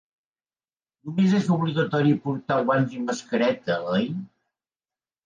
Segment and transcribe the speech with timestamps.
[1.09, 4.09] Només és obligatori portar guants i mascareta, oi?